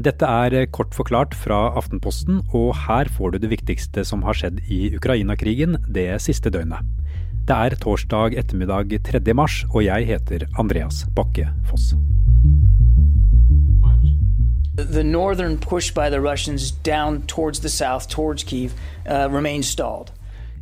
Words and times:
Dette 0.00 0.24
er 0.24 0.64
kort 0.72 0.94
forklart 0.96 1.34
fra 1.36 1.74
Aftenposten, 1.76 2.38
og 2.56 2.70
her 2.86 3.08
får 3.12 3.34
du 3.34 3.38
det 3.42 3.50
viktigste 3.50 4.00
som 4.08 4.22
har 4.24 4.38
skjedd 4.38 4.62
i 4.72 4.94
Ukraina-krigen 4.96 5.76
det 5.92 6.06
siste 6.24 6.48
døgnet. 6.48 6.86
Det 7.44 7.56
er 7.66 7.76
torsdag 7.82 8.38
ettermiddag 8.40 8.94
3. 9.04 9.20
mars, 9.36 9.58
og 9.74 9.84
jeg 9.84 10.08
heter 10.08 10.46
Andreas 10.56 11.02
Bakke 11.12 11.50
Foss. 11.68 11.92
The 14.78 15.04
northern 15.04 15.58
push 15.58 15.92
by 15.92 16.08
the 16.08 16.20
Russians 16.20 16.70
down 16.70 17.22
towards 17.26 17.60
the 17.60 17.68
south, 17.68 18.08
towards 18.08 18.44
Kyiv, 18.44 18.72
uh, 19.04 19.28
remains 19.28 19.66
stalled. 19.66 20.14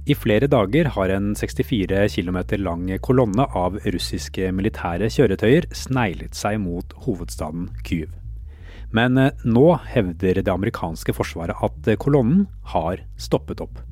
I 0.07 0.15
flere 0.15 0.49
dager 0.49 0.89
har 0.97 1.15
en 1.15 1.37
64 1.37 2.09
km 2.17 2.39
lang 2.59 2.89
kolonne 2.99 3.47
av 3.55 3.79
russiske 3.85 4.51
militære 4.51 5.13
kjøretøyer 5.13 5.69
sneglet 5.71 6.35
seg 6.35 6.59
mot 6.65 6.97
hovedstaden 7.05 7.69
Kyiv. 7.85 8.09
Men 8.95 9.19
eh, 9.21 9.45
nå 9.45 9.67
hevder 9.93 10.41
det 10.41 10.53
amerikanske 10.53 11.15
forsvaret 11.17 11.59
at 11.65 11.93
kolonnen 12.01 12.47
har 12.75 13.05
stoppet 13.21 13.61
opp. 13.65 13.83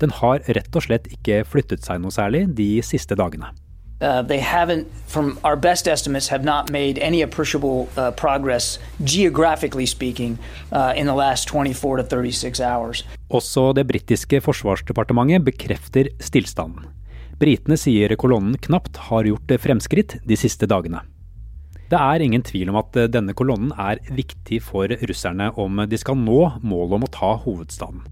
Den 0.00 0.12
har 0.12 0.42
rett 0.44 0.76
og 0.76 0.84
slett 0.84 1.06
ikke 1.12 1.44
flyttet 1.48 1.86
seg 1.86 2.02
noe 2.02 2.12
særlig 2.12 2.46
de 2.56 2.68
siste 2.84 3.16
dagene. 3.16 3.52
Uh, 3.98 4.20
they 4.20 4.38
haven't, 4.38 4.86
from 5.06 5.38
our 5.42 5.56
best 5.56 5.88
estimates, 5.88 6.28
have 6.28 6.44
not 6.44 6.70
made 6.70 6.98
any 6.98 7.22
appreciable 7.22 7.88
uh, 7.96 8.10
progress, 8.10 8.78
geographically 9.04 9.86
speaking, 9.86 10.38
uh, 10.70 10.92
in 10.94 11.06
the 11.06 11.14
last 11.14 11.48
24 11.48 11.96
to 11.96 12.02
36 12.02 12.60
hours. 12.60 13.04
Også 13.30 13.72
det 13.72 13.86
britiske 13.86 14.40
forsvarsdepartementet 14.40 15.44
bekrefter 15.44 16.12
stillstanden. 16.20 16.84
Britene 17.40 17.76
sier 17.80 18.12
kolonnen 18.20 18.58
knapt 18.68 19.00
har 19.08 19.24
gjort 19.24 19.56
fremskritt 19.60 20.18
de 20.28 20.36
siste 20.36 20.68
dagene. 20.68 21.00
Det 21.86 21.98
er 22.02 22.22
ingen 22.24 22.42
tvil 22.42 22.72
om 22.72 22.80
at 22.80 22.96
denne 23.14 23.34
kolonnen 23.38 23.70
er 23.78 24.00
viktig 24.10 24.58
for 24.66 24.90
russerne 25.06 25.52
om 25.54 25.84
de 25.86 25.98
skal 26.00 26.18
nå 26.18 26.40
målet 26.66 26.98
om 26.98 27.06
å 27.06 27.14
ta 27.14 27.32
hovedstaden. 27.44 28.02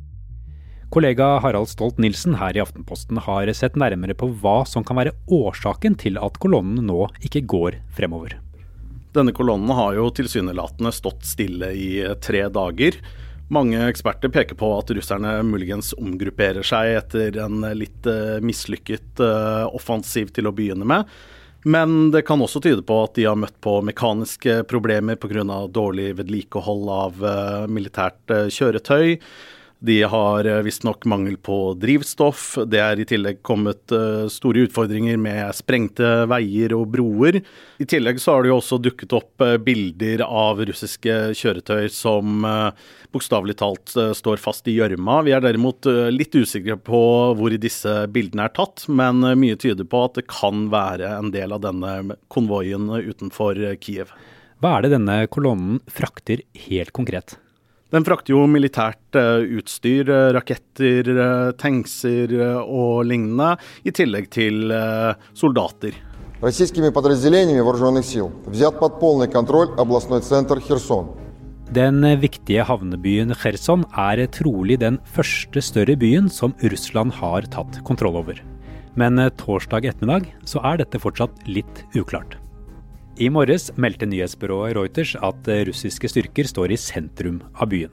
Kollega 0.94 1.40
Harald 1.42 1.66
Stolt-Nielsen 1.72 2.36
her 2.38 2.54
i 2.54 2.62
Aftenposten 2.62 3.18
har 3.26 3.50
sett 3.58 3.74
nærmere 3.74 4.14
på 4.14 4.28
hva 4.38 4.60
som 4.68 4.86
kan 4.86 5.00
være 5.00 5.16
årsaken 5.26 5.98
til 5.98 6.20
at 6.22 6.38
kolonnen 6.38 6.86
nå 6.86 7.08
ikke 7.26 7.42
går 7.50 7.80
fremover. 7.96 8.36
Denne 9.14 9.34
kolonnen 9.34 9.74
har 9.74 9.98
jo 9.98 10.06
tilsynelatende 10.14 10.94
stått 10.94 11.26
stille 11.26 11.72
i 11.74 11.90
tre 12.22 12.46
dager. 12.54 13.00
Mange 13.50 13.82
eksperter 13.88 14.30
peker 14.30 14.58
på 14.58 14.70
at 14.78 14.94
russerne 14.94 15.40
muligens 15.46 15.90
omgrupperer 15.98 16.62
seg 16.66 16.94
etter 17.00 17.42
en 17.42 17.66
litt 17.74 18.06
eh, 18.06 18.38
mislykket 18.42 19.22
eh, 19.22 19.66
offensiv 19.74 20.30
til 20.34 20.46
å 20.46 20.54
begynne 20.54 20.86
med. 20.86 21.10
Men 21.64 22.10
det 22.12 22.22
kan 22.28 22.42
også 22.44 22.60
tyde 22.60 22.84
på 22.84 22.98
at 23.06 23.14
de 23.16 23.24
har 23.28 23.38
møtt 23.40 23.56
på 23.64 23.78
mekaniske 23.84 24.62
problemer 24.68 25.16
pga. 25.16 25.44
dårlig 25.68 26.12
vedlikehold 26.20 26.88
av 26.92 27.24
eh, 27.24 27.66
militært 27.72 28.36
kjøretøy. 28.52 29.18
De 29.84 30.02
har 30.02 30.44
eh, 30.44 30.62
visstnok 30.64 31.04
mangel 31.04 31.36
på 31.36 31.74
drivstoff. 31.76 32.54
Det 32.66 32.78
er 32.80 33.00
i 33.00 33.04
tillegg 33.04 33.42
kommet 33.44 33.92
eh, 33.92 34.22
store 34.32 34.62
utfordringer 34.64 35.18
med 35.20 35.50
sprengte 35.52 36.22
veier 36.30 36.72
og 36.72 36.86
broer. 36.94 37.42
I 37.76 37.88
tillegg 37.90 38.22
så 38.22 38.32
har 38.32 38.44
det 38.44 38.52
jo 38.52 38.56
også 38.62 38.78
dukket 38.80 39.12
opp 39.18 39.44
eh, 39.44 39.58
bilder 39.60 40.24
av 40.24 40.62
russiske 40.64 41.18
kjøretøy 41.36 41.90
som 41.92 42.46
bokstavelig 43.12 43.58
talt 43.60 43.92
står 44.16 44.40
fast 44.40 44.72
i 44.72 44.78
gjørma. 44.78 45.20
Vi 45.26 45.36
er 45.36 45.44
derimot 45.44 45.86
litt 46.10 46.32
usikre 46.34 46.78
på 46.80 47.04
hvor 47.36 47.54
disse 47.60 48.06
bildene 48.10 48.48
er 48.48 48.56
tatt, 48.56 48.86
men 48.88 49.20
mye 49.38 49.60
tyder 49.60 49.84
på 49.84 50.06
at 50.08 50.16
det 50.18 50.26
kan 50.32 50.68
være 50.72 51.12
en 51.20 51.30
del 51.34 51.52
av 51.54 51.62
denne 51.66 52.16
konvoien 52.32 52.88
utenfor 53.04 53.60
Kiev. 53.84 54.16
Hva 54.64 54.78
er 54.78 54.86
det 54.86 54.96
denne 54.96 55.22
kolonnen 55.28 55.82
frakter 55.92 56.42
helt 56.66 56.94
konkret? 56.96 57.36
Den 57.94 58.02
frakter 58.02 58.34
jo 58.34 58.40
militært 58.50 59.14
uh, 59.14 59.44
utstyr, 59.54 60.08
uh, 60.10 60.32
raketter, 60.34 61.06
uh, 61.14 61.52
tankser 61.54 62.32
og 62.64 63.04
lignende, 63.06 63.52
i 63.86 63.92
tillegg 63.94 64.26
til 64.34 64.74
soldater. 65.38 65.94
Den 71.74 72.02
viktige 72.20 72.66
havnebyen 72.66 73.32
Kherson 73.38 73.86
er 73.94 74.26
trolig 74.34 74.80
den 74.82 74.98
første 75.14 75.62
større 75.64 75.94
byen 75.96 76.28
som 76.28 76.52
Russland 76.66 77.14
har 77.22 77.46
tatt 77.54 77.78
kontroll 77.86 78.18
over. 78.20 78.42
Men 78.98 79.22
torsdag 79.40 79.86
ettermiddag 79.94 80.32
så 80.50 80.60
er 80.66 80.82
dette 80.82 81.00
fortsatt 81.02 81.46
litt 81.46 81.86
uklart. 81.96 82.36
I 83.14 83.28
morges 83.30 83.68
meldte 83.78 84.08
nyhetsbyrået 84.10 84.72
Reuters 84.74 85.12
at 85.22 85.46
russiske 85.68 86.08
styrker 86.10 86.48
står 86.50 86.72
i 86.74 86.78
sentrum 86.82 87.36
av 87.54 87.68
byen. 87.70 87.92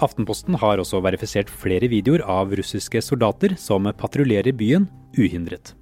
Aftenposten 0.00 0.56
har 0.56 0.80
også 0.80 1.02
verifisert 1.04 1.52
flere 1.52 1.90
videoer 1.92 2.24
av 2.24 2.54
russiske 2.56 3.02
soldater 3.04 3.52
som 3.60 3.84
patruljerer 4.00 4.56
byen 4.56 4.88
uhindret. 5.12 5.74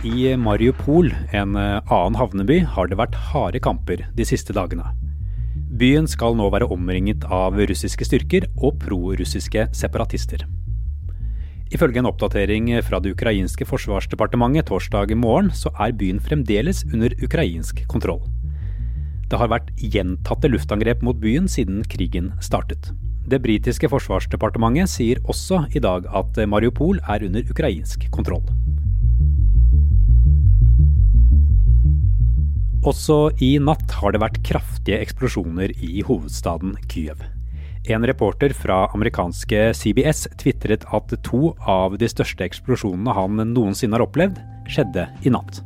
I 0.00 0.32
Mariupol, 0.40 1.12
en 1.36 1.58
annen 1.60 2.16
havneby, 2.16 2.62
har 2.64 2.88
det 2.88 2.96
vært 2.96 3.20
harde 3.34 3.60
kamper 3.60 4.06
de 4.16 4.24
siste 4.24 4.56
dagene. 4.56 4.94
Byen 5.76 6.06
skal 6.08 6.32
nå 6.38 6.46
være 6.48 6.70
omringet 6.72 7.26
av 7.28 7.58
russiske 7.68 8.06
styrker 8.08 8.46
og 8.64 8.78
prorussiske 8.80 9.66
separatister. 9.76 10.46
Ifølge 11.68 12.00
en 12.00 12.08
oppdatering 12.08 12.70
fra 12.86 13.00
det 13.02 13.12
ukrainske 13.12 13.66
forsvarsdepartementet 13.68 14.70
torsdag 14.70 15.12
morgen, 15.20 15.50
så 15.52 15.68
er 15.76 15.92
byen 15.92 16.22
fremdeles 16.22 16.80
under 16.94 17.12
ukrainsk 17.20 17.82
kontroll. 17.92 18.22
Det 19.28 19.36
har 19.36 19.52
vært 19.52 19.68
gjentatte 19.76 20.48
luftangrep 20.48 21.02
mot 21.04 21.18
byen 21.20 21.50
siden 21.50 21.82
krigen 21.84 22.32
startet. 22.40 22.94
Det 23.28 23.42
britiske 23.44 23.90
forsvarsdepartementet 23.92 24.88
sier 24.88 25.20
også 25.28 25.66
i 25.76 25.82
dag 25.82 26.08
at 26.08 26.40
Mariupol 26.48 27.02
er 27.04 27.26
under 27.26 27.52
ukrainsk 27.52 28.08
kontroll. 28.14 28.46
Også 32.86 33.32
i 33.42 33.56
natt 33.58 33.90
har 33.98 34.14
det 34.14 34.20
vært 34.22 34.44
kraftige 34.46 35.00
eksplosjoner 35.02 35.72
i 35.82 36.04
hovedstaden 36.06 36.76
Kyiv. 36.86 37.18
En 37.90 38.06
reporter 38.06 38.54
fra 38.54 38.84
amerikanske 38.94 39.72
CBS 39.74 40.26
tvitret 40.38 40.86
at 40.94 41.14
to 41.26 41.50
av 41.66 41.96
de 41.98 42.06
største 42.10 42.46
eksplosjonene 42.46 43.14
han 43.14 43.42
noensinne 43.50 43.98
har 43.98 44.06
opplevd, 44.06 44.38
skjedde 44.70 45.08
i 45.26 45.34
natt. 45.34 45.60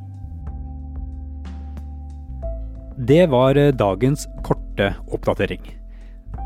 Det 2.97 3.23
var 3.33 3.57
dagens 3.77 4.27
korte 4.45 4.95
oppdatering. 5.13 5.63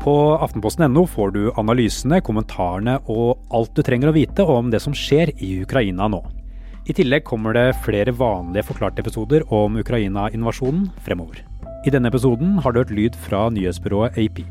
På 0.03 0.35
aftenposten.no 0.43 1.05
får 1.07 1.35
du 1.35 1.43
analysene, 1.55 2.19
kommentarene 2.23 2.99
og 3.11 3.39
alt 3.55 3.75
du 3.75 3.83
trenger 3.83 4.11
å 4.11 4.15
vite 4.15 4.43
om 4.43 4.71
det 4.71 4.83
som 4.83 4.95
skjer 4.95 5.31
i 5.39 5.57
Ukraina 5.63 6.11
nå. 6.11 6.23
I 6.85 6.93
tillegg 6.93 7.23
kommer 7.25 7.55
det 7.57 7.79
flere 7.81 8.11
vanlige 8.13 8.67
forklarte 8.67 9.01
episoder 9.01 9.41
om 9.49 9.73
Ukraina-invasjonen 9.81 10.83
fremover. 11.01 11.39
I 11.81 11.89
denne 11.89 12.11
episoden 12.11 12.59
har 12.61 12.75
du 12.75 12.83
hørt 12.83 12.93
lyd 12.93 13.17
fra 13.25 13.47
nyhetsbyrået 13.49 14.19
AP. 14.21 14.43